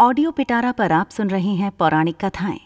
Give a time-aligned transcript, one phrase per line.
[0.00, 2.58] Audio पिटारा पर आप सुन रहे हैं पौराणिक कथाएँ।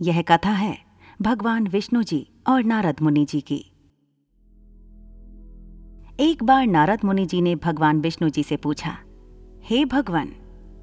[0.00, 0.78] यह कथा है
[1.22, 2.18] भगवान विष्णु जी
[2.48, 3.58] और नारद मुनि जी की।
[6.20, 8.96] एक बार नारद मुनि जी ने भगवान विष्णु जी से पूछा,
[9.64, 10.32] हे hey भगवान,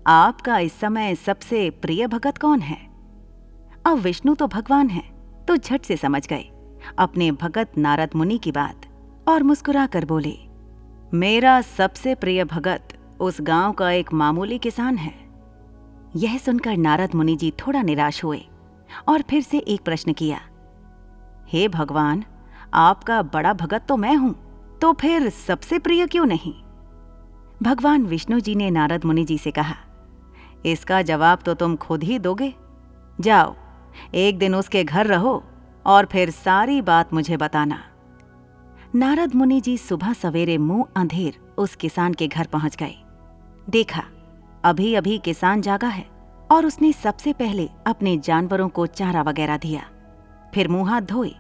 [0.08, 2.78] आपका इस समय सबसे प्रिय भगत कौन है?
[3.86, 5.04] अब विष्णु तो भगवान है
[5.48, 6.50] तो झट से समझ गए।
[7.00, 8.86] अपने भगत नारद मुनि की बात
[9.28, 10.38] और मुस्कुराकर बोले,
[11.14, 15.23] मेरा सबसे प्रिय भगत उस गाँव का एक मामूली किसान है।
[16.14, 18.42] यह सुनकर नारद मुनि जी थोड़ा निराश हुए
[19.08, 20.40] और फिर से एक प्रश्न किया,
[21.48, 22.24] हे भगवान,
[22.74, 24.36] आपका बड़ा भगत तो मैं हूँ
[24.82, 26.54] तो फिर सबसे प्रिय क्यों नहीं?
[27.62, 29.76] भगवान विष्णु जी ने नारद मुनि जी से कहा,
[30.66, 32.54] इसका जवाब तो तुम खुद ही दोगे।
[33.18, 33.56] जाओ,
[34.16, 35.44] एक दिन उसके घर रहो
[35.86, 37.80] और फिर सारी बात मुझे बताना।
[38.96, 42.96] नारद मुनि जी सुबह सवेरे मुँह अंधेर उस किसान के घर पहुँच गए।
[43.70, 44.04] देखा
[44.64, 46.06] अभी अभी किसान जागा है
[46.52, 49.82] और उसने सबसे पहले अपने जानवरों को चारा वगैरह दिया।
[50.54, 51.32] फिर मुँह हाथ धोए,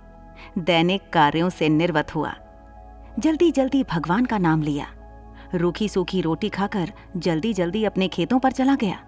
[0.58, 2.34] दैनिक कार्यों से निर्वत हुआ।
[3.20, 4.88] जल्दी जल्दी भगवान का नाम लिया।
[5.56, 9.00] रूखी सूखी रोटी खाकर जल्दी जल्दी अपने खेतों पर चला गया।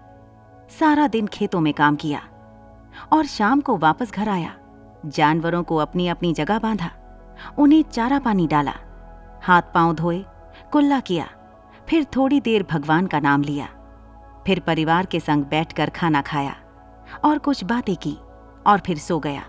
[0.80, 2.22] सारा दिन खेतों में काम किया
[3.12, 4.54] और शाम को वापस घर आया।
[5.06, 6.90] जानवरों को अपनी अपनी जगह बांधा,
[7.58, 8.74] उन्हें चारा पानी डाला
[9.42, 10.24] हाथ पाँव धोए,
[10.72, 11.28] कुल्ला किया,
[11.88, 13.68] फिर थोड़ी देर भगवान का नाम लिया।
[14.46, 16.54] फिर परिवार के संग बैठकर खाना खाया
[17.24, 18.16] और कुछ बातें की
[18.66, 19.42] और फिर सो गया।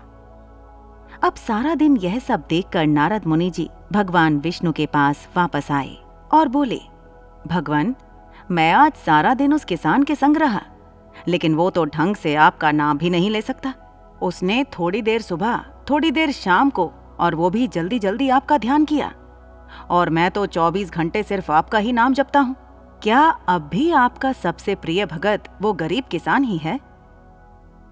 [1.24, 5.96] अब सारा दिन यह सब देखकर नारद मुनि जी भगवान विष्णु के पास वापस आए
[6.32, 6.80] और बोले,
[7.46, 7.94] भगवान,
[8.50, 10.62] मैं आज सारा दिन उस किसान के संग रहा,
[11.28, 13.74] लेकिन वो तो ढंग से आपका नाम भी नहीं ले सकता।
[14.22, 18.84] उसने थोड़ी देर सुबह, थोड़ी देर शाम को और वो भी जल्दी जल्दी आपका ध्यान
[18.84, 19.12] किया
[19.90, 22.56] और मैं तो 24 घंटे सिर्फ़ आपका ही नाम जपता हूँ।
[23.02, 26.78] क्या अब भी आपका सबसे प्रिय भगत वो गरीब किसान ही है?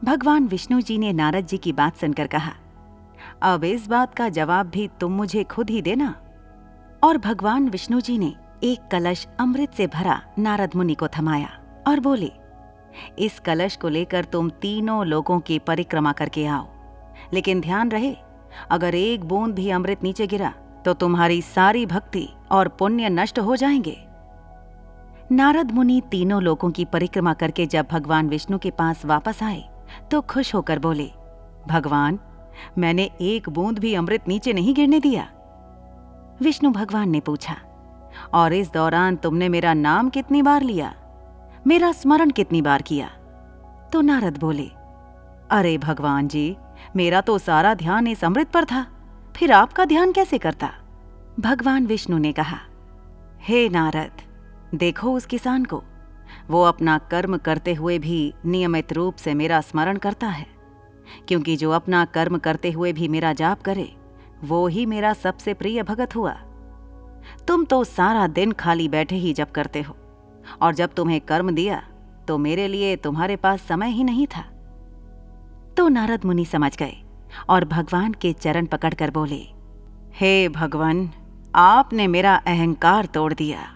[0.04, 2.52] भगवान विष्णु जी ने नारद जी की बात सुनकर कहा,
[3.42, 6.14] अब इस बात का जवाब भी तुम मुझे खुद ही देना।
[7.04, 8.34] और भगवान विष्णु जी ने
[8.64, 11.50] एक कलश अमृत से भरा नारद मुनि को थमाया
[11.88, 12.30] और बोले,
[13.18, 16.66] इस कलश को लेकर तुम तीनों लोगों की परिक्रमा करके आओ।
[17.32, 18.14] लेकिन ध्यान रहे,
[18.70, 20.52] अगर एक बूंद भी अमृत नीचे गिरा
[20.84, 24.02] तो तुम्हारी सारी भक्ति और पुण्य नष्ट हो जाएँगे।
[25.32, 29.62] नारद मुनि तीनों लोगों की परिक्रमा करके जब भगवान विष्णु के पास वापस आए
[30.10, 31.10] तो खुश होकर बोले,
[31.68, 32.18] भगवान,
[32.78, 35.28] मैंने एक बूंद भी अमृत नीचे नहीं गिरने दिया।
[36.42, 37.56] विष्णु भगवान ने पूछा,
[38.34, 40.94] और इस दौरान तुमने मेरा नाम कितनी बार लिया?
[41.66, 43.08] मेरा स्मरण कितनी बार किया?
[43.92, 44.70] तो नारद बोले,
[45.50, 46.56] अरे भगवान जी,
[46.96, 48.86] मेरा तो सारा ध्यान इस अमृत पर था,
[49.36, 50.70] फिर आपका ध्यान कैसे करता?
[51.40, 52.58] भगवान विष्णु ने कहा,
[53.40, 54.22] हे नारद
[54.74, 55.82] देखो उस किसान को।
[56.48, 60.46] वो अपना कर्म करते हुए भी नियमित रूप से मेरा स्मरण करता है।
[61.28, 63.92] क्योंकि जो अपना कर्म करते हुए भी मेरा जाप करे,
[64.44, 66.32] वो ही मेरा सबसे प्रिय भगत हुआ।
[67.48, 69.96] तुम तो सारा दिन खाली बैठे ही जप करते हो,
[70.62, 71.82] और जब तुम्हें कर्म दिया
[72.28, 74.42] तो मेरे लिए तुम्हारे पास समय ही नहीं था।
[75.76, 76.96] तो नारद मुनि समझ गए,
[77.48, 79.42] और भगवान के चरण पकड़कर बोले,
[80.14, 81.10] हे भगवान,
[81.54, 83.75] आपने मेरा अहंकार तोड़ दिया।